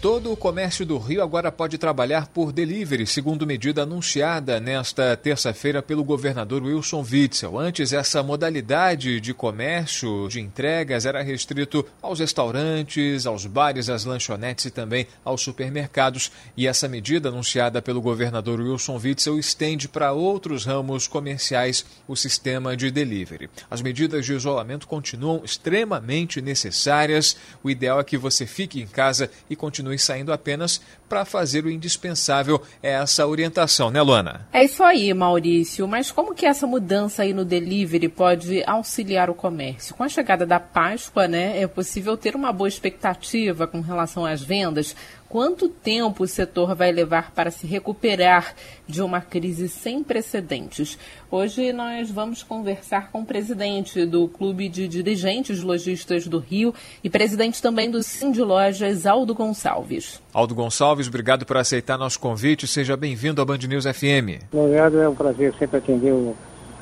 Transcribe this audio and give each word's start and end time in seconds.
Todo 0.00 0.30
o 0.30 0.36
comércio 0.36 0.84
do 0.84 0.98
Rio 0.98 1.22
agora 1.22 1.50
pode 1.50 1.78
trabalhar 1.78 2.26
por 2.28 2.52
delivery, 2.52 3.06
segundo 3.06 3.46
medida 3.46 3.82
anunciada 3.82 4.60
nesta 4.60 5.16
terça-feira 5.16 5.82
pelo 5.82 6.04
governador 6.04 6.62
Wilson 6.62 7.00
Witzel. 7.00 7.58
Antes, 7.58 7.94
essa 7.94 8.22
modalidade 8.22 9.18
de 9.20 9.32
comércio 9.32 10.28
de 10.28 10.38
entregas 10.38 11.06
era 11.06 11.22
restrito 11.22 11.84
aos 12.02 12.20
restaurantes, 12.20 13.26
aos 13.26 13.46
bares, 13.46 13.88
às 13.88 14.04
lanchonetes 14.04 14.66
e 14.66 14.70
também 14.70 15.06
aos 15.24 15.40
supermercados. 15.40 16.30
E 16.56 16.66
essa 16.66 16.86
medida 16.86 17.30
anunciada 17.30 17.80
pelo 17.80 18.02
governador 18.02 18.60
Wilson 18.60 19.00
Witzel 19.02 19.38
estende 19.38 19.88
para 19.88 20.12
outros 20.12 20.66
ramos 20.66 21.08
comerciais 21.08 21.86
o 22.06 22.14
sistema 22.14 22.76
de 22.76 22.90
delivery. 22.90 23.48
As 23.70 23.80
medidas 23.80 24.26
de 24.26 24.34
isolamento 24.34 24.86
continuam 24.86 25.40
extremamente 25.42 26.42
necessárias. 26.42 27.34
O 27.64 27.70
ideal 27.70 27.98
é 27.98 28.04
que 28.04 28.18
você 28.18 28.46
fique 28.46 28.80
em 28.80 28.86
casa 28.86 29.30
e 29.48 29.56
continue 29.56 29.85
saindo 29.98 30.32
apenas 30.32 30.80
para 31.08 31.24
fazer 31.24 31.64
o 31.64 31.70
indispensável. 31.70 32.62
É 32.82 32.92
essa 32.92 33.26
orientação, 33.26 33.90
né, 33.90 34.00
Luana? 34.02 34.46
É 34.52 34.64
isso 34.64 34.82
aí, 34.82 35.12
Maurício. 35.14 35.86
Mas 35.86 36.10
como 36.10 36.34
que 36.34 36.46
essa 36.46 36.66
mudança 36.66 37.22
aí 37.22 37.32
no 37.32 37.44
delivery 37.44 38.08
pode 38.08 38.62
auxiliar 38.66 39.30
o 39.30 39.34
comércio? 39.34 39.94
Com 39.94 40.02
a 40.02 40.08
chegada 40.08 40.44
da 40.44 40.58
Páscoa, 40.58 41.28
né, 41.28 41.60
é 41.60 41.66
possível 41.66 42.16
ter 42.16 42.34
uma 42.34 42.52
boa 42.52 42.68
expectativa 42.68 43.66
com 43.66 43.80
relação 43.80 44.24
às 44.24 44.42
vendas. 44.42 44.94
Quanto 45.28 45.68
tempo 45.68 46.22
o 46.22 46.26
setor 46.26 46.74
vai 46.74 46.92
levar 46.92 47.32
para 47.32 47.50
se 47.50 47.66
recuperar 47.66 48.54
de 48.86 49.02
uma 49.02 49.20
crise 49.20 49.68
sem 49.68 50.02
precedentes? 50.02 50.96
Hoje 51.30 51.72
nós 51.72 52.10
vamos 52.10 52.44
conversar 52.44 53.10
com 53.10 53.22
o 53.22 53.26
presidente 53.26 54.06
do 54.06 54.28
Clube 54.28 54.68
de 54.68 54.86
Dirigentes 54.86 55.62
Lojistas 55.62 56.28
do 56.28 56.38
Rio 56.38 56.72
e 57.02 57.10
presidente 57.10 57.60
também 57.60 57.90
do 57.90 58.02
Cindy 58.02 58.40
Lojas, 58.40 59.04
Aldo 59.04 59.34
Gonçalves. 59.34 60.22
Aldo 60.32 60.54
Gonçalves, 60.54 61.08
obrigado 61.08 61.44
por 61.44 61.56
aceitar 61.56 61.98
nosso 61.98 62.20
convite. 62.20 62.66
Seja 62.66 62.96
bem-vindo 62.96 63.42
à 63.42 63.44
Band 63.44 63.58
News 63.58 63.84
FM. 63.84 64.46
Obrigado, 64.52 65.00
é 65.00 65.08
um 65.08 65.14
prazer 65.14 65.52
sempre 65.58 65.78
atender 65.78 66.14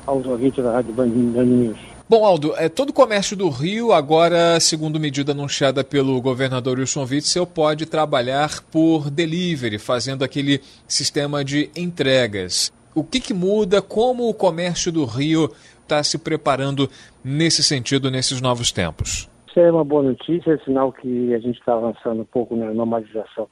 aos 0.05 0.25
ouvintes 0.25 0.63
da 0.63 0.73
Rádio 0.73 0.93
Band 0.93 1.07
News. 1.07 1.94
Bom, 2.07 2.23
Aldo, 2.23 2.53
é, 2.55 2.69
todo 2.69 2.91
o 2.91 2.93
comércio 2.93 3.35
do 3.35 3.49
Rio, 3.49 3.91
agora, 3.91 4.59
segundo 4.59 4.99
medida 4.99 5.31
anunciada 5.31 5.83
pelo 5.83 6.21
governador 6.21 6.77
Wilson 6.77 7.01
Witzel, 7.01 7.47
pode 7.47 7.87
trabalhar 7.87 8.61
por 8.71 9.09
delivery, 9.09 9.79
fazendo 9.79 10.23
aquele 10.23 10.59
sistema 10.87 11.43
de 11.43 11.71
entregas. 11.75 12.71
O 12.93 13.03
que, 13.03 13.19
que 13.19 13.33
muda? 13.33 13.81
Como 13.81 14.29
o 14.29 14.35
comércio 14.35 14.91
do 14.91 15.03
Rio 15.03 15.49
está 15.81 16.03
se 16.03 16.19
preparando 16.19 16.87
nesse 17.23 17.63
sentido, 17.63 18.11
nesses 18.11 18.39
novos 18.39 18.71
tempos? 18.71 19.27
Isso 19.47 19.59
é 19.59 19.71
uma 19.71 19.83
boa 19.83 20.03
notícia, 20.03 20.51
é 20.51 20.59
sinal 20.59 20.91
que 20.91 21.33
a 21.33 21.39
gente 21.39 21.57
está 21.57 21.73
avançando 21.73 22.21
um 22.21 22.25
pouco 22.25 22.55
na 22.55 22.71
normalização 22.71 23.47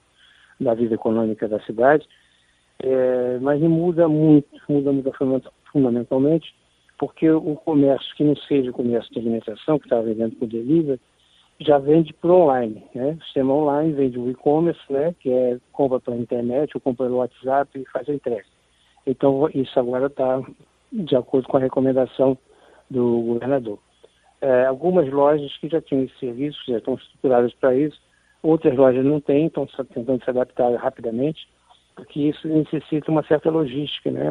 da 0.59 0.75
vida 0.75 0.93
econômica 0.93 1.47
da 1.47 1.59
cidade, 1.61 2.07
é, 2.83 3.39
mas 3.41 3.59
muda 3.61 4.07
muito, 4.07 4.47
muda, 4.69 4.91
muda 4.91 5.11
fundamentalmente 5.71 6.53
porque 6.97 7.29
o 7.29 7.55
comércio 7.55 8.15
que 8.15 8.23
não 8.23 8.35
seja 8.35 8.69
o 8.69 8.73
comércio 8.73 9.11
de 9.11 9.19
alimentação, 9.19 9.79
que 9.79 9.85
está 9.85 9.99
vendendo 10.01 10.35
por 10.35 10.47
delivery, 10.47 10.99
já 11.59 11.77
vende 11.77 12.13
por 12.13 12.31
online, 12.31 12.83
né? 12.93 13.17
O 13.19 13.23
sistema 13.23 13.53
online 13.53 13.93
vende 13.93 14.19
o 14.19 14.29
e-commerce, 14.29 14.81
né? 14.89 15.13
Que 15.19 15.31
é 15.31 15.57
compra 15.71 15.99
pela 15.99 16.17
internet 16.17 16.71
ou 16.75 16.81
compra 16.81 17.05
pelo 17.05 17.17
WhatsApp 17.17 17.79
e 17.79 17.85
faz 17.85 18.07
a 18.09 18.13
entrega. 18.13 18.45
Então, 19.05 19.49
isso 19.53 19.79
agora 19.79 20.07
está 20.07 20.41
de 20.91 21.15
acordo 21.15 21.47
com 21.47 21.57
a 21.57 21.61
recomendação 21.61 22.37
do 22.89 23.21
governador. 23.21 23.79
É, 24.41 24.65
algumas 24.65 25.09
lojas 25.11 25.55
que 25.57 25.69
já 25.69 25.81
tinham 25.81 26.03
esse 26.03 26.17
serviço, 26.19 26.59
já 26.67 26.77
estão 26.77 26.95
estruturadas 26.95 27.53
para 27.55 27.75
isso, 27.75 27.99
outras 28.41 28.75
lojas 28.75 29.05
não 29.05 29.19
têm, 29.19 29.47
estão 29.47 29.65
tentando 29.65 30.23
se 30.23 30.29
adaptar 30.29 30.73
rapidamente 30.75 31.47
porque 31.95 32.21
isso 32.21 32.47
necessita 32.47 33.11
uma 33.11 33.23
certa 33.23 33.49
logística, 33.49 34.11
né? 34.11 34.29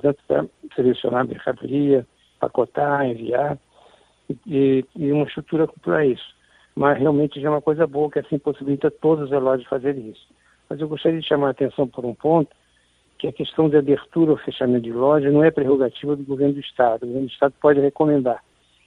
tanto 0.00 0.22
para 0.26 0.46
selecionar 0.74 1.26
mercadoria, 1.26 2.06
pacotar, 2.40 3.06
enviar, 3.06 3.58
e, 4.46 4.84
e 4.96 5.12
uma 5.12 5.24
estrutura 5.24 5.68
para 5.82 6.04
isso. 6.06 6.34
Mas 6.74 6.98
realmente 6.98 7.40
já 7.40 7.48
é 7.48 7.50
uma 7.50 7.62
coisa 7.62 7.86
boa 7.86 8.10
que 8.10 8.18
assim 8.18 8.38
possibilita 8.38 8.90
todas 8.90 9.32
as 9.32 9.42
lojas 9.42 9.66
fazerem 9.66 10.10
isso. 10.10 10.26
Mas 10.68 10.80
eu 10.80 10.88
gostaria 10.88 11.20
de 11.20 11.26
chamar 11.26 11.48
a 11.48 11.50
atenção 11.50 11.86
por 11.86 12.04
um 12.04 12.14
ponto, 12.14 12.54
que 13.18 13.26
a 13.26 13.32
questão 13.32 13.68
de 13.68 13.76
abertura 13.76 14.32
ou 14.32 14.36
fechamento 14.36 14.82
de 14.82 14.92
loja 14.92 15.30
não 15.30 15.42
é 15.42 15.50
prerrogativa 15.50 16.14
do 16.14 16.22
governo 16.22 16.54
do 16.54 16.60
Estado. 16.60 17.04
O 17.04 17.06
governo 17.06 17.28
do 17.28 17.32
Estado 17.32 17.54
pode 17.60 17.80
recomendar. 17.80 18.42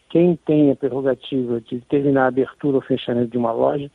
Quem 0.10 0.36
tem 0.36 0.72
a 0.72 0.76
prerrogativa 0.76 1.62
de 1.62 1.80
determinar 1.80 2.26
a 2.26 2.28
abertura 2.28 2.78
ou 2.78 2.82
fechamento 2.82 3.32
de 3.32 3.38
uma 3.38 3.52
loja 3.52 3.90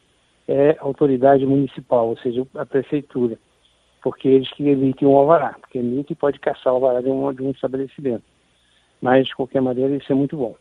é 0.48 0.70
a 0.70 0.82
autoridade 0.84 1.46
municipal, 1.46 2.08
ou 2.08 2.16
seja, 2.18 2.44
a 2.56 2.66
prefeitura 2.66 3.38
porque 4.04 4.28
eles 4.28 4.52
que 4.52 4.68
emitem 4.68 5.08
um 5.08 5.16
alvará, 5.16 5.56
porque 5.58 5.78
emite 5.78 6.14
pode 6.14 6.38
caçar 6.38 6.74
o 6.74 6.76
alvará 6.76 7.00
de 7.00 7.08
um, 7.08 7.32
de 7.32 7.42
um 7.42 7.50
estabelecimento. 7.52 8.22
Mas, 9.00 9.26
de 9.26 9.34
qualquer 9.34 9.62
maneira, 9.62 9.96
isso 9.96 10.12
é 10.12 10.14
muito 10.14 10.36
bom. 10.36 10.54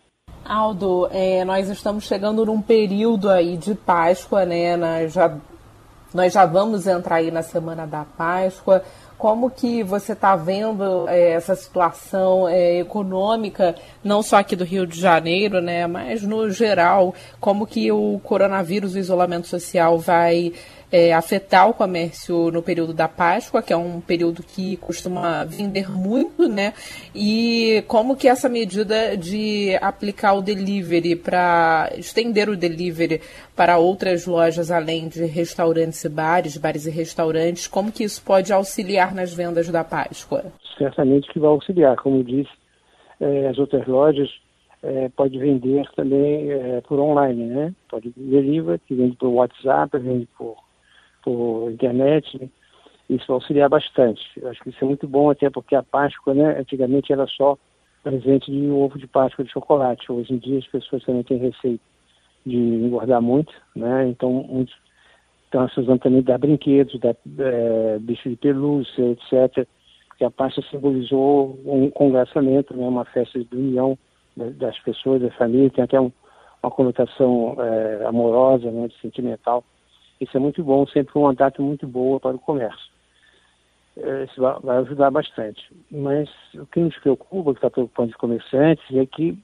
Aldo, 0.46 1.10
é, 1.12 1.44
nós 1.44 1.68
estamos 1.70 2.06
chegando 2.06 2.46
num 2.46 2.62
período 2.62 3.30
aí 3.30 3.58
de 3.58 3.76
Páscoa, 3.76 4.46
né? 4.46 4.78
Nós 4.78 5.14
já, 5.14 5.38
nós 6.14 6.32
já 6.32 6.46
vamos 6.46 6.88
entrar 6.88 7.18
aí 7.18 7.32
na 7.32 7.42
semana 7.42 7.86
da 7.86 8.06
Páscoa. 8.06 8.82
Como 9.18 9.52
que 9.52 9.84
você 9.84 10.14
está 10.14 10.38
vendo 10.38 11.08
é, 11.10 11.32
essa 11.32 11.56
situação 11.56 12.48
é, 12.48 12.80
econômica, 12.80 13.76
não 14.02 14.24
só 14.24 14.38
aqui 14.38 14.56
do 14.56 14.64
Rio 14.64 14.88
de 14.88 15.00
Janeiro, 15.00 15.62
né, 15.62 15.88
mas 15.88 16.24
no 16.24 16.50
geral, 16.50 17.14
como 17.40 17.66
que 17.66 17.90
o 17.90 18.20
coronavírus, 18.22 18.96
o 18.96 19.00
isolamento 19.00 19.48
social 19.48 19.98
vai 19.98 20.52
é, 20.94 21.12
afetar 21.12 21.68
o 21.68 21.74
comércio 21.74 22.52
no 22.52 22.62
período 22.62 22.94
da 22.94 23.08
Páscoa, 23.08 23.64
que 23.64 23.74
é 23.74 23.78
um 23.78 24.00
período 24.00 24.44
que 24.44 24.78
costuma 24.78 25.44
vender 25.44 25.90
muito, 25.90 26.48
né? 26.48 26.72
E 27.16 27.84
como 27.88 28.16
que 28.16 28.28
essa 28.28 28.48
medida 28.48 29.18
de 29.18 29.76
aplicar 29.82 30.34
o 30.34 30.42
delivery 30.42 31.16
para 31.16 31.90
estender 31.98 32.48
o 32.48 32.56
delivery 32.56 33.22
para 33.56 33.80
outras 33.80 34.28
lojas 34.28 34.70
além 34.70 35.08
de 35.08 35.26
restaurantes 35.26 36.04
e 36.04 36.10
bares, 36.10 36.58
bares 36.58 36.86
e 36.86 36.92
restaurantes, 36.92 37.66
como 37.66 37.92
que 37.92 38.04
isso 38.04 38.24
pode 38.24 38.54
auxiliar 38.54 39.16
nas 39.16 39.34
vendas 39.34 39.68
da 39.70 39.84
Páscoa? 39.84 40.44
Certamente 40.78 41.28
que 41.34 41.40
vai 41.40 41.50
auxiliar, 41.50 41.96
como 41.98 42.24
disse, 42.24 42.52
é, 43.20 43.48
as 43.48 43.58
outras 43.58 43.88
lojas 43.88 44.30
é, 44.84 45.10
pode 45.10 45.40
vender 45.40 45.88
também 45.96 46.52
é, 46.52 46.82
por 46.82 47.00
online, 47.00 47.46
né? 47.46 47.74
Pode 47.90 48.14
delivery, 48.16 48.80
que 48.88 48.94
vende 48.94 49.16
por 49.16 49.30
WhatsApp, 49.30 49.98
vende 49.98 50.28
por 50.38 50.63
por 51.24 51.72
internet, 51.72 52.40
né? 52.40 52.50
isso 53.10 53.26
vai 53.28 53.36
auxiliar 53.36 53.70
bastante. 53.70 54.22
Eu 54.38 54.50
acho 54.50 54.62
que 54.62 54.70
isso 54.70 54.84
é 54.84 54.88
muito 54.88 55.08
bom, 55.08 55.30
até 55.30 55.50
porque 55.50 55.76
a 55.76 55.84
Páscoa, 55.84 56.34
né, 56.34 56.60
antigamente 56.60 57.12
era 57.12 57.28
só 57.28 57.58
presente 58.04 58.52
de 58.52 58.70
ovo 58.70 58.98
de 58.98 59.08
Páscoa 59.08 59.46
de 59.46 59.52
chocolate. 59.52 60.12
Hoje 60.12 60.34
em 60.34 60.38
dia 60.38 60.60
as 60.60 60.68
pessoas 60.68 61.04
também 61.04 61.24
têm 61.24 61.38
receio 61.38 61.80
de 62.46 62.58
engordar 62.58 63.22
muito, 63.22 63.54
né? 63.76 64.08
Então 64.08 64.32
muitos 64.32 64.76
estão 65.46 65.66
usando 65.78 66.00
também 66.00 66.22
dar 66.22 66.38
brinquedos, 66.38 67.00
dar 67.00 67.16
é, 67.40 68.00
bicho 68.00 68.30
de 68.30 68.36
pelúcia, 68.36 69.12
etc. 69.12 69.68
Porque 70.10 70.26
a 70.26 70.32
Páscoa 70.32 70.64
simbolizou 70.70 71.58
um 71.66 71.90
congraçamento, 71.90 72.76
né? 72.76 72.86
Uma 72.86 73.06
festa 73.06 73.40
de 73.40 73.56
união 73.56 73.98
das 74.36 74.78
pessoas, 74.80 75.22
da 75.22 75.32
família, 75.32 75.70
tem 75.70 75.84
até 75.84 76.00
um, 76.00 76.12
uma 76.62 76.72
conotação 76.72 77.56
é, 77.60 78.06
amorosa, 78.06 78.70
né? 78.70 78.90
Sentimental. 79.02 79.64
Isso 80.20 80.36
é 80.38 80.40
muito 80.40 80.64
bom, 80.64 80.86
sempre 80.88 81.18
uma 81.18 81.34
data 81.34 81.62
muito 81.62 81.88
boa 81.88 82.20
para 82.20 82.36
o 82.36 82.40
comércio. 82.40 82.94
É, 83.98 84.24
isso 84.24 84.42
vai 84.42 84.78
ajudar 84.78 85.12
bastante. 85.12 85.62
Mas 85.92 86.30
o 86.56 86.66
que 86.66 86.80
nos 86.80 86.98
preocupa, 86.98 87.52
que 87.52 87.58
está 87.58 87.70
preocupando 87.70 88.12
os 88.12 88.18
comerciantes, 88.18 88.84
é 88.96 89.06
que 89.06 89.38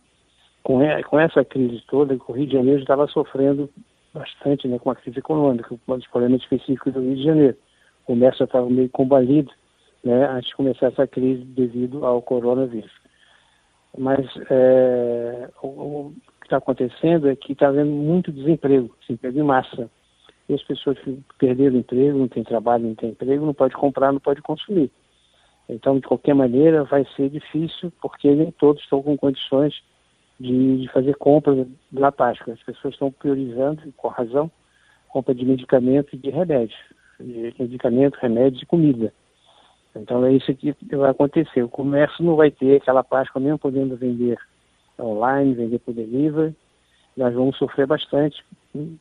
com, 0.64 0.82
essa 1.20 1.44
crise 1.46 1.82
toda, 1.88 2.18
o 2.28 2.32
Rio 2.32 2.48
de 2.48 2.54
Janeiro 2.54 2.82
estava 2.82 3.08
sofrendo 3.08 3.70
bastante 4.14 4.68
né, 4.68 4.80
com 4.80 4.92
a 4.92 4.96
crise 4.96 5.20
econômica, 5.20 5.76
com 5.86 5.94
os 5.94 6.08
problemas 6.08 6.42
específicos 6.42 6.94
do 6.94 7.02
Rio 7.02 7.16
de 7.16 7.24
Janeiro. 7.24 7.58
O 8.04 8.08
comércio 8.08 8.44
estava 8.44 8.70
meio 8.70 8.90
combalido 8.90 9.52
né, 10.04 10.28
antes 10.30 10.50
de 10.50 10.56
começar 10.56 10.88
essa 10.88 11.08
crise 11.08 11.44
devido 11.44 12.06
ao 12.06 12.22
coronavírus. 12.22 12.92
Mas 13.98 14.26
é, 14.50 15.50
o, 15.62 15.68
o, 15.68 16.14
que 16.40 16.48
está 16.48 16.58
acontecendo 16.58 17.30
é 17.30 17.36
que 17.36 17.54
está 17.54 17.68
havendo 17.68 17.92
muito 17.92 18.32
desemprego, 18.32 18.96
desemprego 19.02 19.40
em 19.40 19.44
massa 19.44 19.90
e 20.50 20.56
as 20.56 20.64
pessoas 20.64 20.98
perderam 21.38 21.76
o 21.76 21.80
emprego, 21.80 22.18
não 22.18 22.28
tem 22.28 22.44
trabalho, 22.44 22.88
não 22.88 22.96
tem 22.96 23.12
emprego, 23.12 23.46
não 23.46 23.54
pode 23.54 23.76
comprar, 23.76 24.12
não 24.12 24.20
pode 24.20 24.42
consumir. 24.42 24.90
Então, 25.70 26.00
de 26.00 26.08
qualquer 26.08 26.34
maneira, 26.34 26.84
vai 26.84 27.06
ser 27.16 27.30
difícil, 27.30 27.94
porque 28.02 28.34
nem 28.34 28.50
todos 28.52 28.82
estão 28.82 29.04
com 29.04 29.16
condições 29.16 29.80
de, 30.40 30.82
de 30.82 30.88
fazer 30.92 31.16
compras 31.18 31.68
na 31.92 32.12
Páscoa. 32.12 32.56
As 32.56 32.64
pessoas 32.64 32.96
estão 32.96 33.12
priorizando, 33.12 33.94
com 33.96 34.08
razão, 34.08 34.50
compra 35.10 35.36
de 35.36 35.46
medicamentos 35.46 36.12
e 36.14 36.18
de 36.18 36.32
remédios. 36.32 36.80
medicamentos, 37.20 38.20
remédios 38.20 38.64
e 38.64 38.66
comida. 38.66 39.14
Então 39.96 40.26
é 40.26 40.34
isso 40.34 40.56
que 40.56 40.74
vai 40.96 41.12
acontecer. 41.12 41.62
O 41.62 41.70
comércio 41.70 42.26
não 42.26 42.36
vai 42.36 42.50
ter 42.50 42.78
aquela 42.78 43.04
Páscoa 43.04 43.40
mesmo 43.40 43.60
podendo 43.60 43.96
vender 43.96 44.40
online, 45.00 45.54
vender 45.54 45.78
por 45.78 45.94
delivery. 45.94 46.56
Nós 47.16 47.36
vamos 47.36 47.56
sofrer 47.58 47.86
bastante 47.86 48.44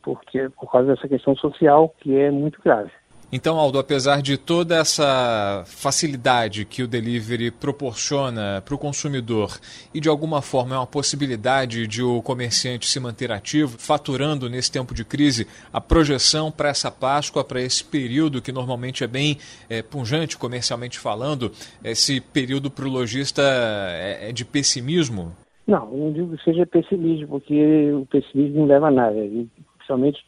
porque, 0.01 0.49
por 0.49 0.71
causa 0.71 0.93
dessa 0.93 1.07
questão 1.07 1.35
social 1.35 1.93
que 1.99 2.15
é 2.15 2.31
muito 2.31 2.61
grave. 2.61 2.91
Então, 3.31 3.59
Aldo, 3.59 3.77
apesar 3.77 4.23
de 4.23 4.37
toda 4.37 4.75
essa 4.75 5.63
facilidade 5.67 6.65
que 6.65 6.81
o 6.81 6.87
delivery 6.87 7.51
proporciona 7.51 8.59
para 8.65 8.73
o 8.73 8.77
consumidor 8.77 9.59
e 9.93 9.99
de 9.99 10.09
alguma 10.09 10.41
forma 10.41 10.73
é 10.73 10.79
uma 10.79 10.87
possibilidade 10.87 11.85
de 11.85 12.01
o 12.01 12.23
comerciante 12.23 12.87
se 12.87 12.99
manter 12.99 13.31
ativo, 13.31 13.77
faturando 13.77 14.49
nesse 14.49 14.71
tempo 14.71 14.95
de 14.95 15.05
crise, 15.05 15.47
a 15.71 15.79
projeção 15.79 16.51
para 16.51 16.69
essa 16.69 16.89
Páscoa, 16.89 17.43
para 17.43 17.61
esse 17.61 17.83
período 17.83 18.41
que 18.41 18.51
normalmente 18.51 19.03
é 19.03 19.07
bem 19.07 19.37
é, 19.69 19.83
punjante 19.83 20.35
comercialmente 20.35 20.97
falando, 20.97 21.51
esse 21.83 22.19
período 22.19 22.71
para 22.71 22.85
o 22.85 22.89
lojista 22.89 23.43
é, 23.43 24.29
é 24.29 24.31
de 24.31 24.43
pessimismo? 24.43 25.35
Não, 25.69 25.85
não 25.91 26.11
digo 26.11 26.35
que 26.35 26.43
seja 26.43 26.65
pessimismo, 26.65 27.27
porque 27.27 27.91
o 27.93 28.03
pessimismo 28.07 28.61
não 28.61 28.65
leva 28.65 28.87
a 28.87 28.91
nada. 28.91 29.23
E, 29.23 29.47
principalmente 29.77 30.25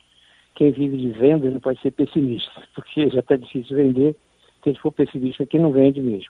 quem 0.54 0.72
vive 0.72 0.98
de 0.98 1.10
vendas 1.14 1.52
não 1.52 1.60
pode 1.60 1.82
ser 1.82 1.90
pessimista, 1.90 2.52
porque 2.76 3.10
já 3.10 3.22
está 3.22 3.36
difícil 3.36 3.76
vender. 3.76 4.16
Se 4.64 4.76
for 4.76 4.92
pessimista, 4.92 5.44
quem 5.48 5.60
não 5.60 5.72
vende 5.72 6.00
mesmo. 6.00 6.30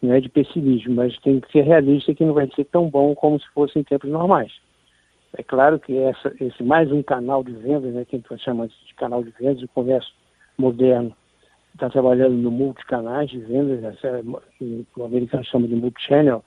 Não 0.00 0.12
é 0.12 0.20
de 0.20 0.28
pessimismo, 0.28 0.94
mas 0.94 1.18
tem 1.18 1.40
que 1.40 1.50
ser 1.50 1.62
realista 1.62 2.14
que 2.14 2.24
não 2.24 2.34
vai 2.34 2.48
ser 2.54 2.64
tão 2.66 2.88
bom 2.88 3.12
como 3.16 3.40
se 3.40 3.48
fosse 3.48 3.80
em 3.80 3.82
tempos 3.82 4.08
normais. 4.08 4.52
É 5.36 5.42
claro 5.42 5.80
que 5.80 5.98
essa, 5.98 6.32
esse 6.40 6.62
mais 6.62 6.92
um 6.92 7.02
canal 7.02 7.42
de 7.42 7.50
vendas, 7.50 7.92
né, 7.92 8.04
que 8.04 8.14
a 8.14 8.18
gente 8.20 8.44
chama 8.44 8.68
de 8.68 8.94
canal 8.94 9.24
de 9.24 9.30
vendas, 9.40 9.60
o 9.62 9.68
comércio 9.68 10.12
moderno 10.56 11.12
está 11.74 11.90
trabalhando 11.90 12.34
no 12.34 12.50
multicanais 12.52 13.28
de 13.28 13.40
vendas, 13.40 13.80
né, 13.80 14.22
o 14.96 15.04
americano 15.04 15.44
chama 15.44 15.66
de 15.66 15.74
multichannel, 15.74 16.44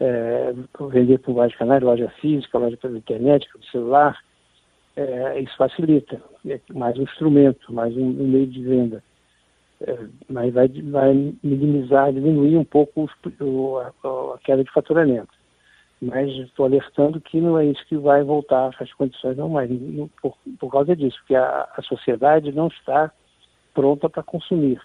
é, 0.00 0.54
vender 0.88 1.18
por 1.18 1.34
vários 1.34 1.56
canais, 1.56 1.82
loja 1.82 2.08
física, 2.20 2.58
loja 2.58 2.76
pela 2.76 2.96
internet, 2.96 3.46
pelo 3.52 3.64
celular, 3.66 4.18
é, 4.96 5.40
isso 5.40 5.56
facilita. 5.56 6.20
É 6.46 6.58
mais 6.72 6.98
um 6.98 7.02
instrumento, 7.02 7.72
mais 7.72 7.94
um, 7.96 8.06
um 8.06 8.28
meio 8.28 8.46
de 8.46 8.62
venda. 8.62 9.04
É, 9.82 9.98
mas 10.28 10.52
vai, 10.52 10.68
vai 10.68 11.34
minimizar, 11.42 12.12
diminuir 12.12 12.56
um 12.56 12.64
pouco 12.64 13.04
os, 13.04 13.12
o, 13.40 13.78
a, 13.78 13.88
a, 13.88 14.38
queda 14.42 14.64
de 14.64 14.72
faturamento. 14.72 15.32
Mas 16.02 16.30
estou 16.30 16.64
alertando 16.64 17.20
que 17.20 17.40
não 17.40 17.58
é 17.58 17.66
isso 17.66 17.84
que 17.86 17.96
vai 17.96 18.22
voltar 18.22 18.74
às 18.80 18.92
condições 18.94 19.36
normais, 19.36 19.70
por, 20.22 20.34
por 20.58 20.70
causa 20.72 20.96
disso, 20.96 21.18
porque 21.18 21.34
a, 21.34 21.68
a 21.76 21.82
sociedade 21.82 22.52
não 22.52 22.68
está 22.68 23.12
pronta 23.74 24.08
para 24.08 24.22
consumir, 24.22 24.80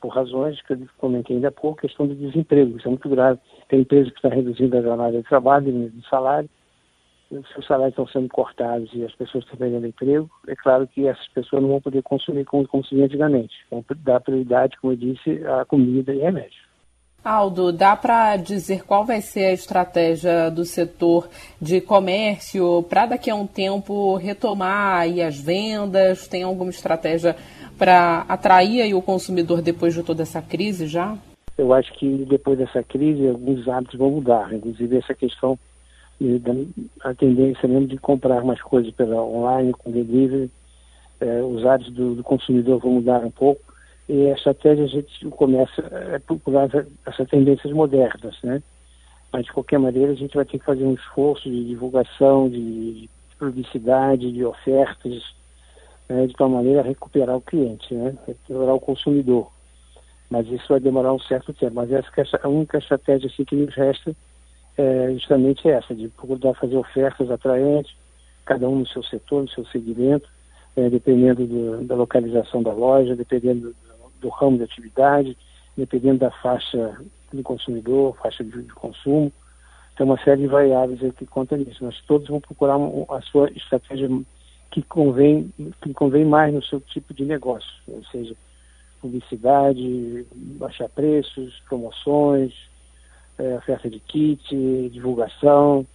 por 0.00 0.08
razões 0.08 0.60
que 0.62 0.72
eu 0.72 0.78
comentei 0.98 1.36
ainda 1.36 1.48
há 1.48 1.52
pouco, 1.52 1.80
questão 1.80 2.06
do 2.06 2.14
desemprego, 2.14 2.76
isso 2.76 2.88
é 2.88 2.90
muito 2.90 3.08
grave. 3.08 3.38
Tem 3.68 3.80
empresa 3.80 4.10
que 4.10 4.16
está 4.16 4.28
reduzindo 4.28 4.76
a 4.76 4.82
jornada 4.82 5.18
de 5.18 5.28
trabalho, 5.28 5.90
de 5.90 6.08
salário, 6.08 6.48
os 7.30 7.66
salários 7.66 7.92
estão 7.92 8.08
sendo 8.08 8.28
cortados 8.28 8.90
e 8.92 9.04
as 9.04 9.14
pessoas 9.14 9.44
estão 9.44 9.56
perdendo 9.56 9.86
emprego, 9.86 10.28
é 10.48 10.56
claro 10.56 10.86
que 10.88 11.06
essas 11.06 11.28
pessoas 11.28 11.62
não 11.62 11.68
vão 11.68 11.80
poder 11.80 12.02
consumir 12.02 12.44
como 12.44 12.66
consumiam 12.66 13.04
antigamente. 13.04 13.54
Vão 13.70 13.84
dar 13.98 14.20
prioridade, 14.20 14.76
como 14.80 14.92
eu 14.92 14.96
disse, 14.96 15.40
à 15.46 15.64
comida 15.64 16.12
e 16.12 16.18
remédio. 16.18 16.70
Aldo, 17.22 17.70
dá 17.70 17.94
para 17.94 18.36
dizer 18.36 18.82
qual 18.84 19.04
vai 19.04 19.20
ser 19.20 19.44
a 19.44 19.52
estratégia 19.52 20.50
do 20.50 20.64
setor 20.64 21.28
de 21.60 21.78
comércio 21.78 22.82
para 22.88 23.04
daqui 23.04 23.30
a 23.30 23.34
um 23.34 23.46
tempo 23.46 24.16
retomar 24.16 25.06
as 25.26 25.38
vendas? 25.38 26.26
Tem 26.26 26.42
alguma 26.42 26.70
estratégia 26.70 27.36
para 27.80 28.26
atrair 28.28 28.94
o 28.94 29.00
consumidor 29.00 29.62
depois 29.62 29.94
de 29.94 30.02
toda 30.02 30.22
essa 30.22 30.42
crise 30.42 30.86
já? 30.86 31.16
Eu 31.56 31.72
acho 31.72 31.90
que 31.94 32.26
depois 32.28 32.58
dessa 32.58 32.82
crise 32.82 33.26
alguns 33.26 33.66
hábitos 33.66 33.98
vão 33.98 34.10
mudar, 34.10 34.52
inclusive 34.52 34.98
essa 34.98 35.14
questão 35.14 35.58
a 37.02 37.14
tendência 37.14 37.66
mesmo 37.66 37.86
de 37.86 37.96
comprar 37.96 38.44
mais 38.44 38.60
coisas 38.60 38.92
pela 38.92 39.24
online, 39.24 39.72
com 39.72 39.90
delivery, 39.90 40.50
é, 41.18 41.40
os 41.42 41.64
hábitos 41.64 41.94
do, 41.94 42.14
do, 42.16 42.22
consumidor 42.22 42.78
vão 42.80 42.92
mudar 42.92 43.24
um 43.24 43.30
pouco 43.30 43.62
e 44.06 44.28
a 44.28 44.34
estratégia 44.34 44.84
a 44.84 44.88
gente 44.88 45.24
começa 45.30 45.80
a 46.14 46.20
procurar 46.20 46.68
essas 47.06 47.26
tendências 47.30 47.72
modernas, 47.72 48.36
né? 48.42 48.62
Mas 49.32 49.46
de 49.46 49.52
qualquer 49.52 49.78
maneira 49.78 50.12
a 50.12 50.16
gente 50.16 50.34
vai 50.34 50.44
ter 50.44 50.58
que 50.58 50.64
fazer 50.66 50.84
um 50.84 50.92
esforço 50.92 51.48
de 51.48 51.64
divulgação, 51.64 52.50
de 52.50 53.08
publicidade, 53.38 54.30
de 54.30 54.44
ofertas, 54.44 55.22
né? 56.10 56.26
de 56.26 56.34
tal 56.34 56.48
maneira 56.48 56.82
recuperar 56.82 57.36
o 57.36 57.40
cliente, 57.40 57.94
né? 57.94 58.16
Recuperar 58.26 58.74
o 58.74 58.80
consumidor. 58.80 59.50
Mas 60.28 60.46
isso 60.48 60.66
vai 60.68 60.80
demorar 60.80 61.12
um 61.12 61.20
certo 61.20 61.52
tempo. 61.52 61.74
Mas 61.76 61.90
essa 61.92 62.08
é 62.18 62.40
a 62.42 62.48
única 62.48 62.78
estratégia 62.78 63.28
assim, 63.28 63.44
que 63.44 63.56
nos 63.56 63.74
resta 63.74 64.14
é 64.76 65.12
justamente 65.12 65.68
essa, 65.68 65.94
de 65.94 66.08
procurar 66.08 66.54
fazer 66.54 66.76
ofertas 66.76 67.30
atraentes, 67.30 67.94
cada 68.44 68.68
um 68.68 68.80
no 68.80 68.86
seu 68.86 69.02
setor, 69.02 69.42
no 69.42 69.48
seu 69.50 69.64
segmento, 69.66 70.28
é, 70.76 70.88
dependendo 70.88 71.46
do, 71.46 71.84
da 71.84 71.94
localização 71.94 72.62
da 72.62 72.72
loja, 72.72 73.16
dependendo 73.16 73.68
do, 73.68 73.74
do, 74.20 74.28
ramo 74.28 74.56
de 74.56 74.64
atividade, 74.64 75.36
dependendo 75.76 76.20
da 76.20 76.30
faixa 76.30 76.96
do 77.32 77.42
consumidor, 77.42 78.16
faixa 78.22 78.42
de, 78.42 78.62
de 78.62 78.72
consumo. 78.72 79.32
Tem 79.96 80.06
uma 80.06 80.18
série 80.22 80.42
de 80.42 80.46
variáveis 80.46 81.00
que 81.14 81.26
conta 81.26 81.56
nisso. 81.56 81.84
Nós 81.84 82.00
todos 82.06 82.28
vamos 82.28 82.44
procurar 82.44 82.76
a 83.10 83.20
sua 83.22 83.50
estratégia 83.50 84.08
que 84.70 84.82
convém, 84.82 85.52
que 85.82 85.92
convém 85.92 86.24
mais 86.24 86.54
no 86.54 86.62
seu 86.62 86.80
tipo 86.80 87.12
de 87.12 87.24
negócio, 87.24 87.70
ou 87.88 88.04
seja, 88.04 88.34
publicidade, 89.00 90.26
baixar 90.34 90.88
preços, 90.88 91.60
promoções, 91.68 92.52
é, 93.38 93.56
oferta 93.56 93.88
de 93.88 93.98
kit, 94.00 94.90
divulgação, 94.92 95.86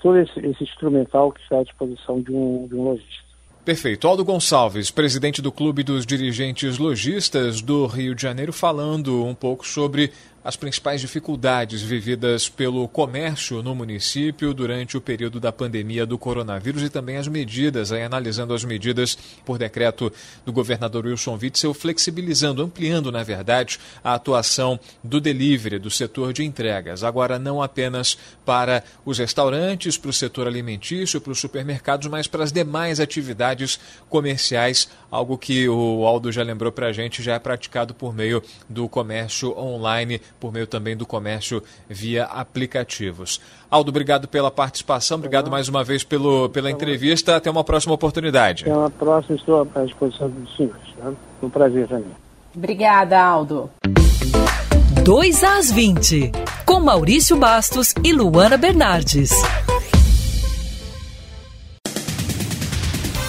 todo 0.00 0.18
esse, 0.18 0.38
esse, 0.40 0.62
instrumental 0.62 1.32
que 1.32 1.40
está 1.40 1.58
à 1.58 1.64
disposição 1.64 2.20
de 2.20 2.32
um, 2.32 2.66
de 2.68 2.74
um 2.74 2.84
lojista. 2.84 3.26
Perfeito. 3.64 4.06
Aldo 4.06 4.24
Gonçalves, 4.24 4.92
presidente 4.92 5.42
do 5.42 5.50
Clube 5.50 5.82
dos 5.82 6.06
Dirigentes 6.06 6.78
Lojistas 6.78 7.60
do 7.60 7.84
Rio 7.86 8.14
de 8.14 8.22
Janeiro, 8.22 8.52
falando 8.52 9.24
um 9.24 9.34
pouco 9.34 9.66
sobre 9.66 10.12
as 10.46 10.54
principais 10.54 11.00
dificuldades 11.00 11.82
vividas 11.82 12.48
pelo 12.48 12.86
comércio 12.86 13.64
no 13.64 13.74
município 13.74 14.54
durante 14.54 14.96
o 14.96 15.00
período 15.00 15.40
da 15.40 15.50
pandemia 15.50 16.06
do 16.06 16.16
coronavírus 16.16 16.84
e 16.84 16.88
também 16.88 17.16
as 17.16 17.26
medidas, 17.26 17.90
aí 17.90 18.04
analisando 18.04 18.54
as 18.54 18.62
medidas 18.62 19.18
por 19.44 19.58
decreto 19.58 20.12
do 20.44 20.52
governador 20.52 21.04
Wilson 21.04 21.36
Witzel, 21.42 21.74
flexibilizando, 21.74 22.62
ampliando, 22.62 23.10
na 23.10 23.24
verdade, 23.24 23.80
a 24.04 24.14
atuação 24.14 24.78
do 25.02 25.20
delivery, 25.20 25.80
do 25.80 25.90
setor 25.90 26.32
de 26.32 26.44
entregas. 26.44 27.02
Agora, 27.02 27.40
não 27.40 27.60
apenas 27.60 28.16
para 28.44 28.84
os 29.04 29.18
restaurantes, 29.18 29.98
para 29.98 30.10
o 30.10 30.12
setor 30.12 30.46
alimentício, 30.46 31.20
para 31.20 31.32
os 31.32 31.40
supermercados, 31.40 32.06
mas 32.06 32.28
para 32.28 32.44
as 32.44 32.52
demais 32.52 33.00
atividades 33.00 33.80
comerciais, 34.08 34.88
algo 35.10 35.36
que 35.36 35.68
o 35.68 36.06
Aldo 36.06 36.30
já 36.30 36.44
lembrou 36.44 36.70
para 36.70 36.86
a 36.86 36.92
gente, 36.92 37.20
já 37.20 37.34
é 37.34 37.38
praticado 37.40 37.92
por 37.92 38.14
meio 38.14 38.40
do 38.68 38.88
comércio 38.88 39.50
online 39.58 40.20
por 40.38 40.52
meio 40.52 40.66
também 40.66 40.96
do 40.96 41.06
comércio 41.06 41.62
via 41.88 42.24
aplicativos. 42.24 43.40
Aldo, 43.70 43.90
obrigado 43.90 44.28
pela 44.28 44.50
participação, 44.50 45.18
obrigado 45.18 45.50
mais 45.50 45.68
uma 45.68 45.82
vez 45.82 46.04
pelo, 46.04 46.48
pela 46.48 46.70
entrevista. 46.70 47.36
Até 47.36 47.50
uma 47.50 47.64
próxima 47.64 47.94
oportunidade. 47.94 48.64
Até 48.64 48.74
uma 48.74 48.90
próxima, 48.90 49.36
estou 49.36 49.68
à 49.74 49.84
disposição 49.84 50.30
dos 50.30 50.56
senhores. 50.56 50.82
Tá? 50.98 51.12
Um 51.42 51.50
prazer 51.50 51.88
também. 51.88 52.12
Obrigada, 52.54 53.20
Aldo. 53.20 53.70
2 55.04 55.44
às 55.44 55.70
20, 55.70 56.32
com 56.64 56.80
Maurício 56.80 57.36
Bastos 57.36 57.94
e 58.02 58.12
Luana 58.12 58.56
Bernardes. 58.56 59.30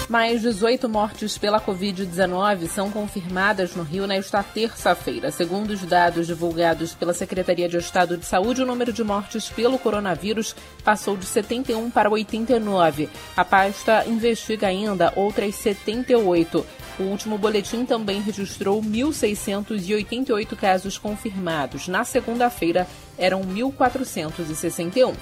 Mais 0.08 0.40
18 0.40 0.88
mortes 0.88 1.36
pela 1.36 1.60
Covid-19 1.60 2.66
são 2.66 2.90
confirmadas 2.90 3.76
no 3.76 3.82
Rio 3.82 4.06
nesta 4.06 4.42
terça-feira. 4.42 5.30
Segundo 5.30 5.68
os 5.72 5.82
dados 5.82 6.26
divulgados 6.26 6.94
pela 6.94 7.12
Secretaria 7.12 7.68
de 7.68 7.76
Estado 7.76 8.16
de 8.16 8.24
Saúde, 8.24 8.62
o 8.62 8.66
número 8.66 8.90
de 8.90 9.04
mortes 9.04 9.50
pelo 9.50 9.78
coronavírus 9.78 10.56
passou 10.82 11.14
de 11.14 11.26
71 11.26 11.90
para 11.90 12.08
89. 12.08 13.10
A 13.36 13.44
pasta 13.44 14.02
investiga 14.06 14.68
ainda 14.68 15.12
outras 15.14 15.54
78. 15.56 16.64
O 16.98 17.02
último 17.02 17.36
boletim 17.36 17.84
também 17.84 18.22
registrou 18.22 18.80
1.688 18.80 20.56
casos 20.56 20.96
confirmados. 20.96 21.86
Na 21.86 22.02
segunda-feira, 22.02 22.86
eram 23.18 23.42
1.461. 23.42 25.14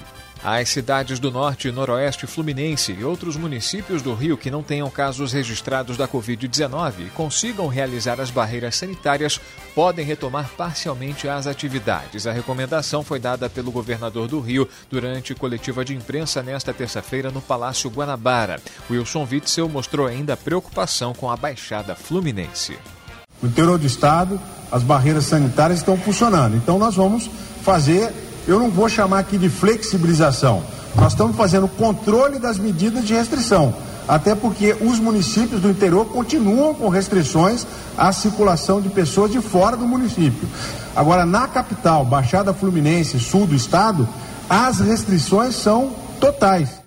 As 0.49 0.69
cidades 0.69 1.19
do 1.19 1.29
norte 1.29 1.67
e 1.67 1.73
noroeste 1.73 2.25
fluminense 2.25 2.93
e 2.93 3.03
outros 3.03 3.35
municípios 3.35 4.01
do 4.01 4.13
Rio 4.13 4.37
que 4.37 4.49
não 4.49 4.63
tenham 4.63 4.89
casos 4.89 5.33
registrados 5.33 5.97
da 5.97 6.07
Covid-19 6.07 7.07
e 7.07 7.09
consigam 7.09 7.67
realizar 7.67 8.21
as 8.21 8.31
barreiras 8.31 8.77
sanitárias 8.77 9.41
podem 9.75 10.05
retomar 10.05 10.49
parcialmente 10.55 11.27
as 11.27 11.47
atividades. 11.47 12.25
A 12.25 12.31
recomendação 12.31 13.03
foi 13.03 13.19
dada 13.19 13.49
pelo 13.49 13.73
governador 13.73 14.29
do 14.29 14.39
Rio 14.39 14.69
durante 14.89 15.35
coletiva 15.35 15.83
de 15.83 15.93
imprensa 15.93 16.41
nesta 16.41 16.73
terça-feira 16.73 17.29
no 17.29 17.41
Palácio 17.41 17.89
Guanabara. 17.89 18.61
Wilson 18.89 19.27
Witzel 19.29 19.67
mostrou 19.67 20.07
ainda 20.07 20.37
preocupação 20.37 21.13
com 21.13 21.29
a 21.29 21.35
Baixada 21.35 21.93
Fluminense. 21.93 22.79
No 23.41 23.49
interior 23.49 23.77
do 23.77 23.85
estado, 23.85 24.39
as 24.71 24.81
barreiras 24.81 25.25
sanitárias 25.25 25.79
estão 25.79 25.97
funcionando. 25.97 26.55
Então 26.55 26.79
nós 26.79 26.95
vamos 26.95 27.29
fazer 27.63 28.13
eu 28.47 28.59
não 28.59 28.69
vou 28.69 28.87
chamar 28.87 29.19
aqui 29.19 29.37
de 29.37 29.49
flexibilização. 29.49 30.63
Nós 30.95 31.13
estamos 31.13 31.35
fazendo 31.35 31.67
controle 31.67 32.39
das 32.39 32.57
medidas 32.57 33.05
de 33.05 33.13
restrição, 33.13 33.73
até 34.07 34.33
porque 34.33 34.75
os 34.79 34.99
municípios 34.99 35.61
do 35.61 35.69
interior 35.69 36.05
continuam 36.05 36.73
com 36.73 36.87
restrições 36.87 37.67
à 37.97 38.11
circulação 38.11 38.81
de 38.81 38.89
pessoas 38.89 39.31
de 39.31 39.41
fora 39.41 39.75
do 39.75 39.85
município. 39.85 40.47
Agora, 40.95 41.25
na 41.25 41.47
capital, 41.47 42.05
Baixada 42.05 42.53
Fluminense, 42.53 43.19
sul 43.19 43.45
do 43.45 43.53
estado, 43.53 44.07
as 44.49 44.79
restrições 44.79 45.55
são 45.55 45.91
totais. 46.19 46.86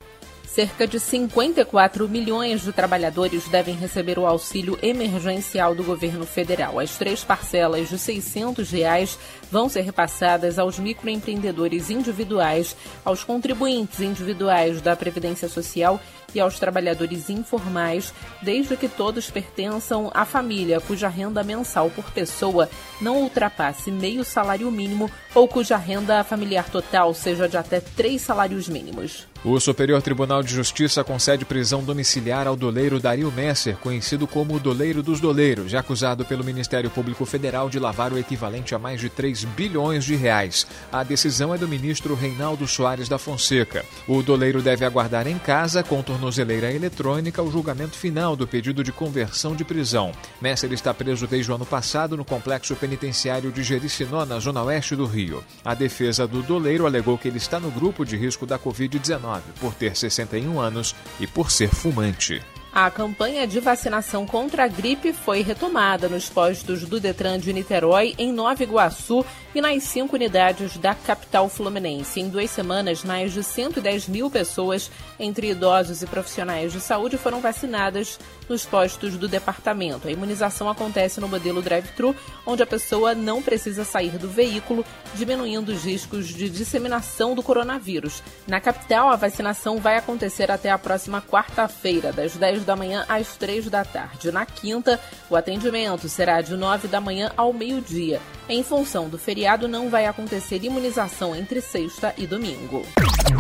Cerca 0.53 0.85
de 0.85 0.99
54 0.99 2.09
milhões 2.09 2.63
de 2.63 2.73
trabalhadores 2.73 3.47
devem 3.47 3.77
receber 3.77 4.19
o 4.19 4.27
auxílio 4.27 4.77
emergencial 4.83 5.77
do 5.77 5.85
governo 5.85 6.27
federal. 6.27 6.81
As 6.81 6.97
três 6.97 7.23
parcelas 7.23 7.89
de 7.89 7.97
600 7.97 8.69
reais 8.69 9.17
vão 9.49 9.69
ser 9.69 9.83
repassadas 9.83 10.59
aos 10.59 10.77
microempreendedores 10.77 11.89
individuais, 11.89 12.77
aos 13.05 13.23
contribuintes 13.23 14.01
individuais 14.01 14.81
da 14.81 14.97
Previdência 14.97 15.49
Social 15.49 16.01
e 16.35 16.41
aos 16.41 16.59
trabalhadores 16.59 17.31
informais, 17.31 18.13
desde 18.43 18.77
que 18.77 18.89
todos 18.89 19.31
pertençam 19.31 20.11
à 20.15 20.25
família 20.25 20.81
cuja 20.81 21.09
renda 21.09 21.43
mensal 21.43 21.91
por 21.91 22.11
pessoa 22.11 22.69
não 23.01 23.23
ultrapasse 23.23 23.91
meio 23.91 24.25
salário 24.25 24.71
mínimo 24.71 25.11
ou 25.35 25.49
cuja 25.49 25.77
renda 25.77 26.25
familiar 26.25 26.69
total 26.69 27.15
seja 27.15 27.49
de 27.49 27.57
até 27.57 27.81
três 27.81 28.23
salários 28.23 28.69
mínimos. 28.69 29.29
O 29.43 29.59
Superior 29.59 30.03
Tribunal 30.03 30.43
de 30.43 30.55
Justiça 30.55 31.03
concede 31.03 31.47
prisão 31.47 31.83
domiciliar 31.83 32.47
ao 32.47 32.55
doleiro 32.55 33.01
Dario 33.01 33.33
Messer, 33.33 33.75
conhecido 33.79 34.27
como 34.27 34.55
o 34.55 34.61
Doleiro 34.61 35.03
dos 35.03 35.19
Doleiros, 35.19 35.75
acusado 35.75 36.27
pelo 36.27 36.45
Ministério 36.45 36.91
Público 36.91 37.25
Federal 37.25 37.71
de 37.71 37.79
lavar 37.79 38.13
o 38.13 38.19
equivalente 38.19 38.75
a 38.75 38.79
mais 38.79 39.01
de 39.01 39.09
3 39.09 39.45
bilhões 39.45 40.05
de 40.05 40.15
reais. 40.15 40.67
A 40.93 41.03
decisão 41.03 41.55
é 41.55 41.59
do 41.59 41.67
ministro 41.67 42.15
Reinaldo 42.15 42.69
Soares 42.69 43.09
da 43.09 43.17
Fonseca. 43.17 43.83
O 44.07 44.23
doleiro 44.23 44.61
deve 44.61 44.85
aguardar 44.85 45.27
em 45.27 45.39
casa, 45.39 45.83
com 45.83 46.03
tornozeleira 46.21 46.71
eletrônica, 46.71 47.43
o 47.43 47.51
julgamento 47.51 47.97
final 47.97 48.37
do 48.37 48.47
pedido 48.47 48.85
de 48.85 48.93
conversão 48.93 49.57
de 49.57 49.65
prisão. 49.65 50.13
Messer 50.39 50.71
está 50.71 50.93
preso 50.93 51.27
desde 51.27 51.51
o 51.51 51.55
ano 51.55 51.65
passado 51.65 52.15
no 52.15 52.27
complexo 52.27 52.77
penitenciário 52.77 53.51
de 53.51 53.63
Jericinó, 53.63 54.27
na 54.27 54.39
zona 54.39 54.63
oeste 54.63 54.95
do 54.95 55.07
Rio. 55.07 55.43
A 55.65 55.73
defesa 55.73 56.27
do 56.27 56.43
doleiro 56.43 56.85
alegou 56.85 57.17
que 57.17 57.27
ele 57.27 57.39
está 57.39 57.59
no 57.59 57.71
grupo 57.71 58.05
de 58.05 58.19
risco 58.19 58.45
da 58.45 58.59
Covid-19 58.59 59.41
por 59.59 59.73
ter 59.75 59.97
61 59.97 60.61
anos 60.61 60.95
e 61.19 61.27
por 61.27 61.51
ser 61.51 61.71
fumante. 61.71 62.43
A 62.73 62.89
campanha 62.89 63.49
de 63.49 63.59
vacinação 63.59 64.25
contra 64.25 64.65
a 64.65 64.69
gripe 64.69 65.13
foi 65.13 65.43
retomada 65.43 66.09
nos 66.09 66.31
postos 66.31 66.85
do 66.85 67.01
Detran 67.01 67.37
de 67.37 67.53
Niterói, 67.53 68.15
em 68.17 68.33
Nova 68.33 68.63
Iguaçu 68.63 69.27
e 69.53 69.61
nas 69.61 69.83
cinco 69.83 70.15
unidades 70.15 70.77
da 70.77 70.95
capital 70.95 71.49
fluminense. 71.49 72.21
Em 72.21 72.29
duas 72.29 72.49
semanas, 72.49 73.03
mais 73.03 73.33
de 73.33 73.43
110 73.43 74.07
mil 74.07 74.31
pessoas, 74.31 74.89
entre 75.19 75.51
idosos 75.51 76.01
e 76.01 76.07
profissionais 76.07 76.73
de 76.73 76.81
saúde, 76.81 77.19
foram 77.19 77.41
vacinadas 77.41 78.21
nos 78.49 78.65
postos 78.65 79.17
do 79.17 79.27
departamento. 79.27 80.07
A 80.07 80.13
imunização 80.13 80.69
acontece 80.69 81.21
no 81.21 81.27
modelo 81.27 81.61
drive-thru, 81.61 82.15
onde 82.47 82.63
a 82.63 82.67
pessoa 82.67 83.17
não 83.17 83.43
precisa 83.43 83.85
sair 83.85 84.17
do 84.17 84.29
veículo, 84.29 84.85
diminuindo 85.15 85.73
os 85.73 85.85
riscos 85.85 86.29
de 86.29 86.49
disseminação 86.49 87.35
do 87.35 87.43
coronavírus. 87.43 88.23
Na 88.47 88.61
capital, 88.61 89.09
a 89.09 89.17
vacinação 89.17 89.79
vai 89.79 89.97
acontecer 89.97 90.53
até 90.53 90.71
a 90.71 90.79
próxima 90.79 91.21
quarta-feira, 91.21 92.13
das 92.13 92.37
10 92.37 92.60
da 92.65 92.77
manhã 92.77 93.05
às 93.09 93.37
3 93.37 93.69
da 93.69 93.85
tarde. 93.85 94.31
Na 94.31 94.47
quinta, 94.47 95.01
o 95.29 95.37
atendimento 95.37 96.09
será 96.09 96.41
de 96.41 96.57
9 96.57 96.89
da 96.89 97.01
manhã 97.01 97.33
ao 97.37 97.53
meio-dia. 97.53 98.21
Em 98.49 98.63
função 98.63 99.09
do 99.09 99.19
feriado, 99.19 99.69
não 99.69 99.89
vai 99.89 100.07
acontecer 100.07 100.65
imunização 100.65 101.35
entre 101.35 101.61
sexta 101.61 102.15
e 102.17 102.27
domingo. 102.27 102.85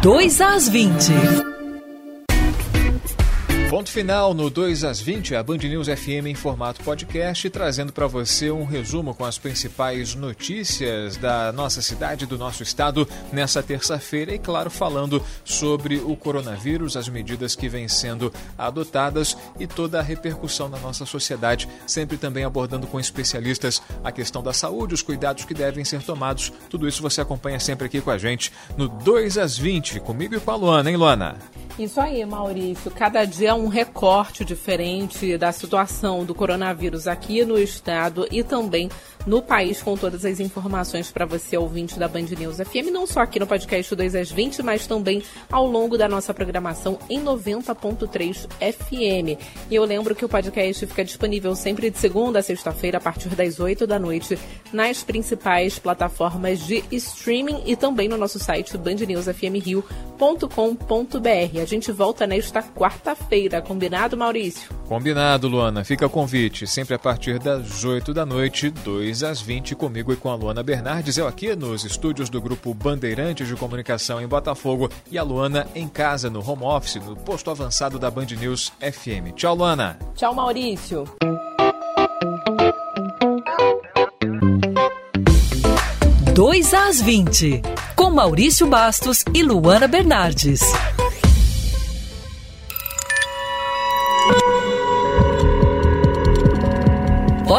2 0.03 0.41
às 0.41 0.69
20. 0.69 1.13
Ponto 3.71 3.89
final 3.89 4.35
no 4.35 4.51
2 4.51 4.83
às 4.83 5.01
20, 5.01 5.37
a 5.37 5.45
Band 5.45 5.59
News 5.59 5.87
FM 5.87 6.27
em 6.27 6.35
formato 6.35 6.83
podcast, 6.83 7.49
trazendo 7.51 7.93
para 7.93 8.09
você 8.09 8.51
um 8.51 8.65
resumo 8.65 9.15
com 9.15 9.25
as 9.25 9.39
principais 9.39 10.13
notícias 10.17 11.17
da 11.17 11.53
nossa 11.53 11.81
cidade, 11.81 12.27
do 12.27 12.37
nosso 12.37 12.65
estado, 12.65 13.07
nessa 13.33 13.63
terça-feira. 13.63 14.35
E, 14.35 14.41
claro, 14.41 14.73
falando 14.73 15.25
sobre 15.45 15.99
o 15.99 16.17
coronavírus, 16.17 16.97
as 16.97 17.09
medidas 17.09 17.55
que 17.55 17.69
vêm 17.69 17.87
sendo 17.87 18.33
adotadas 18.59 19.37
e 19.57 19.69
toda 19.69 20.01
a 20.01 20.03
repercussão 20.03 20.69
na 20.69 20.81
nossa 20.81 21.07
sociedade. 21.07 21.69
Sempre 21.87 22.17
também 22.17 22.43
abordando 22.43 22.89
com 22.89 22.99
especialistas 22.99 23.81
a 24.03 24.11
questão 24.11 24.43
da 24.43 24.53
saúde, 24.53 24.95
os 24.95 25.03
cuidados 25.03 25.45
que 25.45 25.55
devem 25.55 25.85
ser 25.85 26.03
tomados. 26.03 26.53
Tudo 26.69 26.89
isso 26.89 27.01
você 27.01 27.21
acompanha 27.21 27.61
sempre 27.61 27.87
aqui 27.87 28.01
com 28.01 28.11
a 28.11 28.19
gente 28.19 28.53
no 28.77 28.89
2 28.89 29.39
às 29.39 29.57
20, 29.57 30.01
comigo 30.01 30.35
e 30.35 30.41
com 30.41 30.51
a 30.51 30.57
Luana, 30.57 30.91
hein, 30.91 30.97
Luana? 30.97 31.37
Isso 31.81 31.99
aí, 31.99 32.23
Maurício. 32.27 32.91
Cada 32.91 33.25
dia 33.25 33.55
um 33.55 33.67
recorte 33.67 34.45
diferente 34.45 35.39
da 35.39 35.51
situação 35.51 36.27
do 36.27 36.35
coronavírus 36.35 37.09
aqui 37.09 37.43
no 37.43 37.59
estado 37.59 38.29
e 38.31 38.45
também 38.45 38.91
no 39.27 39.41
país, 39.41 39.83
com 39.83 39.97
todas 39.97 40.25
as 40.25 40.41
informações 40.41 41.11
para 41.11 41.27
você, 41.27 41.57
ouvinte 41.57 41.99
da 41.99 42.07
Band 42.09 42.27
News 42.39 42.57
FM, 42.57 42.91
não 42.91 43.07
só 43.07 43.21
aqui 43.21 43.39
no 43.39 43.47
podcast 43.47 43.95
2 43.95 44.15
às 44.15 44.31
20, 44.31 44.63
mas 44.63 44.87
também 44.87 45.23
ao 45.51 45.67
longo 45.67 45.99
da 45.99 46.09
nossa 46.09 46.35
programação 46.35 46.99
em 47.09 47.23
90.3 47.23 48.47
FM. 48.59 49.41
E 49.71 49.75
eu 49.75 49.85
lembro 49.85 50.15
que 50.15 50.25
o 50.25 50.29
podcast 50.29 50.87
fica 50.87 51.05
disponível 51.05 51.55
sempre 51.55 51.91
de 51.91 51.99
segunda 51.99 52.41
a 52.41 52.43
sexta-feira, 52.43 52.99
a 52.99 53.01
partir 53.01 53.29
das 53.31 53.61
8 53.61 53.87
da 53.87 53.99
noite, 53.99 54.39
nas 54.73 55.03
principais 55.03 55.79
plataformas 55.79 56.61
de 56.61 56.83
streaming 56.91 57.63
e 57.67 57.77
também 57.77 58.09
no 58.09 58.17
nosso 58.17 58.39
site 58.39 58.77
bandnewsfmrio.com.br. 58.77 61.61
A 61.71 61.73
gente 61.73 61.93
volta 61.93 62.27
nesta 62.27 62.65
quarta-feira, 62.65 63.63
combinado, 63.63 64.17
Maurício? 64.17 64.69
Combinado, 64.89 65.47
Luana. 65.47 65.85
Fica 65.85 66.05
o 66.05 66.11
convite, 66.11 66.67
sempre 66.67 66.97
a 66.97 66.99
partir 66.99 67.39
das 67.39 67.85
8 67.85 68.13
da 68.13 68.27
noite, 68.27 68.71
2 68.71 69.23
às 69.23 69.41
20, 69.41 69.77
comigo 69.77 70.13
e 70.13 70.17
com 70.17 70.31
a 70.31 70.35
Luana 70.35 70.65
Bernardes. 70.65 71.17
Eu 71.17 71.29
aqui 71.29 71.55
nos 71.55 71.85
estúdios 71.85 72.29
do 72.29 72.43
Grupo 72.43 72.75
Bandeirantes 72.75 73.47
de 73.47 73.55
Comunicação 73.55 74.21
em 74.21 74.27
Botafogo 74.27 74.91
e 75.13 75.17
a 75.17 75.23
Luana 75.23 75.65
em 75.73 75.87
casa, 75.87 76.29
no 76.29 76.41
home 76.41 76.65
office, 76.65 76.97
no 76.97 77.15
posto 77.15 77.53
avançado 77.53 78.01
da 78.01 78.11
Band 78.11 78.27
News 78.37 78.73
FM. 78.81 79.33
Tchau, 79.37 79.55
Luana. 79.55 79.97
Tchau, 80.17 80.35
Maurício. 80.35 81.05
Dois 86.35 86.75
às 86.75 87.01
20, 87.01 87.63
com 87.95 88.11
Maurício 88.11 88.67
Bastos 88.67 89.25
e 89.33 89.41
Luana 89.45 89.87
Bernardes. 89.87 90.63